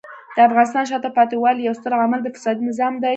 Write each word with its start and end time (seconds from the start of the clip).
د 0.35 0.37
افغانستان 0.47 0.83
د 0.85 0.89
شاته 0.91 1.09
پاتې 1.17 1.35
والي 1.37 1.61
یو 1.63 1.75
ستر 1.79 1.91
عامل 1.99 2.19
د 2.23 2.27
فسادي 2.35 2.61
نظام 2.69 2.93
دی. 3.01 3.09